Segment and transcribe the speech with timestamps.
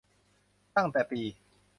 [0.75, 1.21] ตั้งแต่ปี